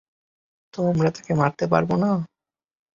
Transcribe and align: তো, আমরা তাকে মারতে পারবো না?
তো, 0.73 0.79
আমরা 0.91 1.09
তাকে 1.11 1.33
মারতে 1.33 1.65
পারবো 1.67 1.93
না? 1.97 2.11